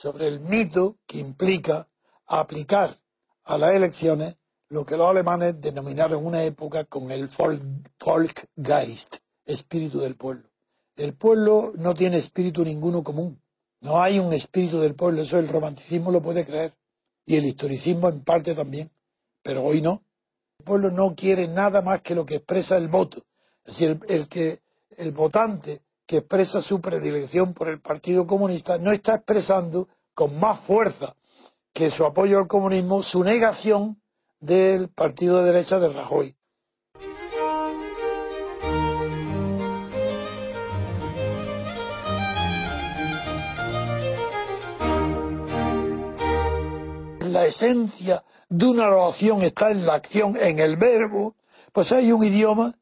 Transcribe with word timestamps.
Sobre 0.00 0.28
el 0.28 0.40
mito 0.40 0.96
que 1.06 1.18
implica 1.18 1.86
aplicar 2.26 2.96
a 3.44 3.58
las 3.58 3.74
elecciones 3.74 4.36
lo 4.70 4.86
que 4.86 4.96
los 4.96 5.08
alemanes 5.08 5.60
denominaron 5.60 6.24
una 6.24 6.44
época 6.44 6.84
con 6.84 7.10
el 7.10 7.28
Volkgeist, 7.98 9.16
espíritu 9.44 10.00
del 10.00 10.16
pueblo. 10.16 10.48
El 10.96 11.14
pueblo 11.14 11.72
no 11.76 11.92
tiene 11.94 12.18
espíritu 12.18 12.64
ninguno 12.64 13.02
común. 13.02 13.40
No 13.80 14.00
hay 14.00 14.18
un 14.18 14.32
espíritu 14.32 14.80
del 14.80 14.94
pueblo, 14.94 15.22
eso 15.22 15.38
el 15.38 15.48
romanticismo 15.48 16.10
lo 16.10 16.22
puede 16.22 16.46
creer 16.46 16.72
y 17.26 17.36
el 17.36 17.46
historicismo 17.46 18.08
en 18.08 18.22
parte 18.22 18.54
también, 18.54 18.90
pero 19.42 19.64
hoy 19.64 19.80
no. 19.80 20.02
El 20.60 20.64
pueblo 20.64 20.90
no 20.90 21.14
quiere 21.14 21.48
nada 21.48 21.82
más 21.82 22.00
que 22.02 22.14
lo 22.14 22.24
que 22.24 22.36
expresa 22.36 22.76
el 22.76 22.88
voto. 22.88 23.24
Es 23.64 23.78
decir, 23.78 24.00
el, 24.08 24.28
que 24.28 24.60
el 24.96 25.12
votante 25.12 25.82
que 26.10 26.16
expresa 26.16 26.60
su 26.60 26.80
predilección 26.80 27.54
por 27.54 27.68
el 27.68 27.80
Partido 27.80 28.26
Comunista 28.26 28.78
no 28.78 28.90
está 28.90 29.14
expresando 29.14 29.86
con 30.12 30.40
más 30.40 30.58
fuerza 30.62 31.14
que 31.72 31.92
su 31.92 32.04
apoyo 32.04 32.38
al 32.38 32.48
comunismo 32.48 33.04
su 33.04 33.22
negación 33.22 34.02
del 34.40 34.88
partido 34.88 35.38
de 35.38 35.52
derecha 35.52 35.78
de 35.78 35.92
Rajoy. 35.92 36.34
La 47.20 47.44
esencia 47.44 48.24
de 48.48 48.66
una 48.66 48.88
oración 48.88 49.44
está 49.44 49.70
en 49.70 49.86
la 49.86 49.94
acción, 49.94 50.36
en 50.36 50.58
el 50.58 50.76
verbo, 50.76 51.36
pues 51.72 51.92
hay 51.92 52.10
un 52.10 52.24
idioma 52.24 52.74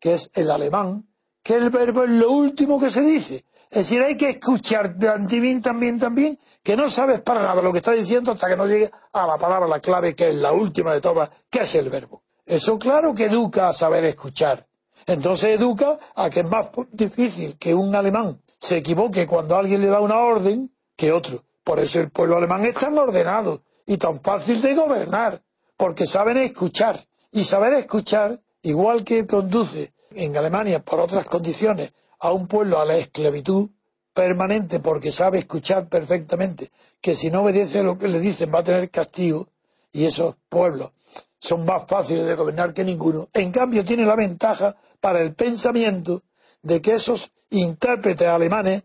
que 0.00 0.14
es 0.14 0.28
el 0.34 0.50
alemán, 0.50 1.04
que 1.46 1.54
el 1.54 1.70
verbo 1.70 2.02
es 2.02 2.10
lo 2.10 2.32
último 2.32 2.80
que 2.80 2.90
se 2.90 3.00
dice. 3.02 3.44
Es 3.70 3.86
decir, 3.86 4.02
hay 4.02 4.16
que 4.16 4.30
escuchar 4.30 4.98
también, 4.98 5.62
también, 5.62 5.96
también, 5.96 6.38
que 6.64 6.76
no 6.76 6.90
sabes 6.90 7.20
para 7.20 7.40
nada 7.40 7.62
lo 7.62 7.72
que 7.72 7.78
está 7.78 7.92
diciendo 7.92 8.32
hasta 8.32 8.48
que 8.48 8.56
no 8.56 8.66
llegue 8.66 8.90
a 9.12 9.26
la 9.28 9.38
palabra, 9.38 9.68
la 9.68 9.78
clave, 9.78 10.16
que 10.16 10.30
es 10.30 10.34
la 10.34 10.52
última 10.52 10.92
de 10.92 11.00
todas, 11.00 11.30
que 11.48 11.60
es 11.60 11.74
el 11.76 11.88
verbo. 11.88 12.22
Eso 12.44 12.76
claro 12.80 13.14
que 13.14 13.26
educa 13.26 13.68
a 13.68 13.72
saber 13.72 14.06
escuchar. 14.06 14.66
Entonces 15.06 15.60
educa 15.60 15.96
a 16.16 16.28
que 16.30 16.40
es 16.40 16.50
más 16.50 16.70
difícil 16.90 17.56
que 17.60 17.72
un 17.72 17.94
alemán 17.94 18.40
se 18.58 18.78
equivoque 18.78 19.24
cuando 19.24 19.54
alguien 19.56 19.82
le 19.82 19.86
da 19.86 20.00
una 20.00 20.18
orden 20.18 20.68
que 20.96 21.12
otro. 21.12 21.44
Por 21.62 21.78
eso 21.78 22.00
el 22.00 22.10
pueblo 22.10 22.38
alemán 22.38 22.64
es 22.64 22.74
tan 22.74 22.98
ordenado 22.98 23.60
y 23.86 23.98
tan 23.98 24.20
fácil 24.20 24.60
de 24.62 24.74
gobernar, 24.74 25.42
porque 25.76 26.06
saben 26.06 26.38
escuchar. 26.38 26.98
Y 27.30 27.44
saber 27.44 27.74
escuchar, 27.74 28.40
igual 28.62 29.04
que 29.04 29.24
conduce 29.28 29.92
en 30.16 30.36
Alemania 30.36 30.80
por 30.80 31.00
otras 31.00 31.26
condiciones 31.26 31.92
a 32.18 32.32
un 32.32 32.48
pueblo 32.48 32.80
a 32.80 32.84
la 32.84 32.96
esclavitud 32.96 33.68
permanente 34.14 34.80
porque 34.80 35.12
sabe 35.12 35.40
escuchar 35.40 35.88
perfectamente 35.88 36.70
que 37.00 37.14
si 37.14 37.30
no 37.30 37.42
obedece 37.42 37.82
lo 37.82 37.98
que 37.98 38.08
le 38.08 38.18
dicen 38.18 38.50
va 38.52 38.60
a 38.60 38.64
tener 38.64 38.90
castigo 38.90 39.48
y 39.92 40.06
esos 40.06 40.36
pueblos 40.48 40.92
son 41.38 41.64
más 41.64 41.86
fáciles 41.86 42.26
de 42.26 42.34
gobernar 42.34 42.72
que 42.72 42.82
ninguno. 42.82 43.28
En 43.32 43.52
cambio 43.52 43.84
tiene 43.84 44.04
la 44.04 44.16
ventaja 44.16 44.74
para 45.00 45.20
el 45.20 45.34
pensamiento 45.34 46.22
de 46.62 46.80
que 46.80 46.94
esos 46.94 47.30
intérpretes 47.50 48.26
alemanes 48.26 48.84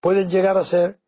pueden 0.00 0.28
llegar 0.28 0.58
a 0.58 0.64
ser 0.64 0.98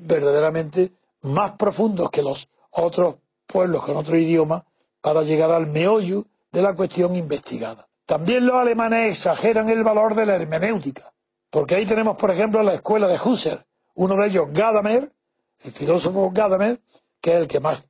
verdaderamente 0.00 0.92
más 1.22 1.52
profundos 1.56 2.10
que 2.10 2.22
los 2.22 2.48
otros 2.70 3.16
pueblos 3.46 3.84
con 3.84 3.96
otro 3.96 4.16
idioma 4.16 4.64
para 5.02 5.22
llegar 5.22 5.50
al 5.50 5.66
meollo 5.66 6.24
de 6.52 6.62
la 6.62 6.74
cuestión 6.74 7.14
investigada. 7.14 7.86
También 8.10 8.44
los 8.44 8.56
alemanes 8.56 9.18
exageran 9.18 9.68
el 9.70 9.84
valor 9.84 10.16
de 10.16 10.26
la 10.26 10.34
hermenéutica, 10.34 11.12
porque 11.48 11.76
ahí 11.76 11.86
tenemos, 11.86 12.16
por 12.16 12.32
ejemplo, 12.32 12.60
la 12.60 12.74
escuela 12.74 13.06
de 13.06 13.16
Husserl, 13.24 13.64
uno 13.94 14.20
de 14.20 14.26
ellos, 14.26 14.48
Gadamer, 14.50 15.12
el 15.60 15.70
filósofo 15.70 16.28
Gadamer, 16.32 16.80
que 17.22 17.30
es 17.30 17.36
el 17.36 17.46
que 17.46 17.60
más 17.60 17.88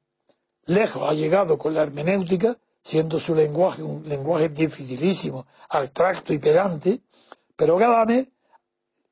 lejos 0.66 1.08
ha 1.08 1.14
llegado 1.14 1.56
con 1.56 1.72
la 1.72 1.84
hermenéutica, 1.84 2.54
siendo 2.82 3.18
su 3.18 3.34
lenguaje 3.34 3.82
un 3.82 4.06
lenguaje 4.06 4.50
dificilísimo, 4.50 5.46
abstracto 5.70 6.34
y 6.34 6.38
pedante, 6.38 7.00
pero 7.56 7.78
Gadamer, 7.78 8.28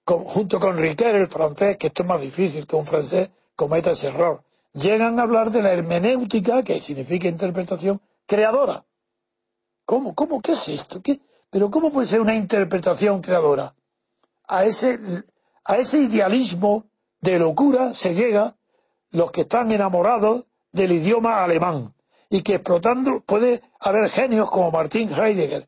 junto 0.04 0.60
con 0.60 0.76
Riquet, 0.76 1.14
el 1.14 1.28
francés, 1.28 1.78
que 1.78 1.86
esto 1.86 2.02
es 2.02 2.08
más 2.10 2.20
difícil 2.20 2.66
que 2.66 2.76
un 2.76 2.84
francés 2.84 3.30
cometa 3.56 3.92
ese 3.92 4.08
error, 4.08 4.42
llegan 4.74 5.18
a 5.18 5.22
hablar 5.22 5.50
de 5.52 5.62
la 5.62 5.72
hermenéutica, 5.72 6.62
que 6.62 6.82
significa 6.82 7.28
interpretación 7.28 7.98
creadora. 8.26 8.84
¿Cómo? 9.88 10.14
¿Cómo? 10.14 10.42
¿Qué 10.42 10.52
es 10.52 10.68
esto? 10.68 11.00
¿Qué? 11.00 11.18
Pero 11.50 11.70
¿cómo 11.70 11.90
puede 11.90 12.08
ser 12.08 12.20
una 12.20 12.34
interpretación 12.34 13.22
creadora? 13.22 13.72
A 14.46 14.64
ese, 14.64 14.98
a 15.64 15.78
ese 15.78 16.00
idealismo 16.00 16.84
de 17.22 17.38
locura 17.38 17.94
se 17.94 18.14
llega 18.14 18.54
los 19.12 19.32
que 19.32 19.42
están 19.42 19.72
enamorados 19.72 20.44
del 20.72 20.92
idioma 20.92 21.42
alemán 21.42 21.94
y 22.28 22.42
que 22.42 22.56
explotando 22.56 23.22
puede 23.26 23.62
haber 23.80 24.10
genios 24.10 24.50
como 24.50 24.70
Martin 24.70 25.10
Heidegger 25.10 25.66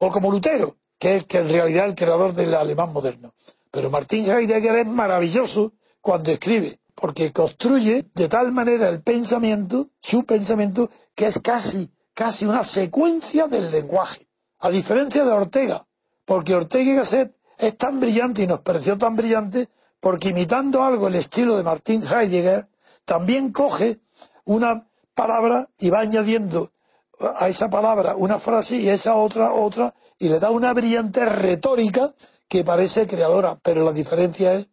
o 0.00 0.10
como 0.10 0.30
Lutero, 0.30 0.76
que 0.98 1.16
es 1.16 1.24
que 1.24 1.38
en 1.38 1.48
realidad 1.48 1.86
el 1.86 1.94
creador 1.94 2.34
del 2.34 2.54
alemán 2.54 2.92
moderno. 2.92 3.32
Pero 3.70 3.88
Martin 3.88 4.30
Heidegger 4.30 4.80
es 4.80 4.86
maravilloso 4.86 5.72
cuando 6.02 6.30
escribe, 6.30 6.80
porque 6.94 7.32
construye 7.32 8.04
de 8.14 8.28
tal 8.28 8.52
manera 8.52 8.90
el 8.90 9.02
pensamiento, 9.02 9.86
su 10.02 10.26
pensamiento, 10.26 10.90
que 11.16 11.28
es 11.28 11.38
casi 11.42 11.88
casi 12.14 12.44
una 12.44 12.64
secuencia 12.64 13.46
del 13.48 13.70
lenguaje, 13.70 14.26
a 14.60 14.70
diferencia 14.70 15.24
de 15.24 15.32
Ortega, 15.32 15.84
porque 16.24 16.54
Ortega 16.54 16.92
y 16.92 16.96
Gasset 16.96 17.34
es 17.58 17.76
tan 17.76 18.00
brillante 18.00 18.42
y 18.42 18.46
nos 18.46 18.60
pareció 18.60 18.96
tan 18.98 19.16
brillante 19.16 19.68
porque 20.00 20.30
imitando 20.30 20.82
algo 20.82 21.08
el 21.08 21.14
estilo 21.14 21.56
de 21.56 21.62
Martin 21.62 22.04
Heidegger, 22.04 22.66
también 23.04 23.52
coge 23.52 23.98
una 24.44 24.86
palabra 25.14 25.68
y 25.78 25.90
va 25.90 26.00
añadiendo 26.00 26.70
a 27.36 27.48
esa 27.48 27.68
palabra 27.68 28.16
una 28.16 28.40
frase 28.40 28.76
y 28.76 28.88
a 28.88 28.94
esa 28.94 29.14
otra 29.14 29.52
otra 29.52 29.94
y 30.18 30.28
le 30.28 30.40
da 30.40 30.50
una 30.50 30.72
brillante 30.72 31.24
retórica 31.24 32.12
que 32.48 32.64
parece 32.64 33.06
creadora, 33.06 33.58
pero 33.62 33.84
la 33.84 33.92
diferencia 33.92 34.54
es 34.54 34.68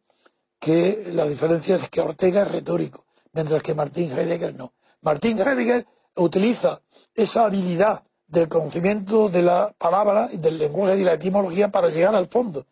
que 0.60 1.10
la 1.14 1.26
diferencia 1.26 1.78
es 1.78 1.90
que 1.90 2.02
Ortega 2.02 2.42
es 2.42 2.52
retórico, 2.52 3.06
mientras 3.34 3.64
que 3.64 3.74
Martin 3.74 4.12
Heidegger 4.12 4.56
no. 4.56 4.74
Martin 5.02 5.40
Heidegger 5.40 5.86
utiliza 6.22 6.82
esa 7.16 7.46
habilidad 7.46 8.04
del 8.28 8.48
conocimiento 8.48 9.28
de 9.28 9.42
la 9.42 9.74
palabra 9.78 10.30
y 10.32 10.38
del 10.38 10.58
lenguaje 10.58 11.00
y 11.00 11.04
la 11.04 11.14
etimología 11.14 11.70
para 11.70 11.90
llegar 11.90 12.16
al 12.16 12.28
fondo. 12.28 12.66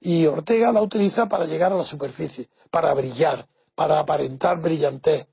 Y 0.00 0.26
Ortega 0.26 0.72
la 0.72 0.80
utiliza 0.80 1.26
para 1.26 1.44
llegar 1.44 1.72
a 1.72 1.76
la 1.76 1.84
superficie, 1.84 2.48
para 2.70 2.94
brillar, 2.94 3.46
para 3.74 4.00
aparentar 4.00 4.60
brillantez. 4.60 5.26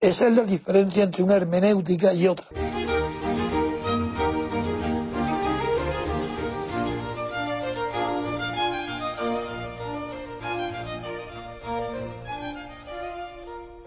Esa 0.00 0.26
es 0.26 0.34
la 0.34 0.42
diferencia 0.42 1.04
entre 1.04 1.22
una 1.22 1.36
hermenéutica 1.36 2.12
y 2.12 2.26
otra. 2.26 2.48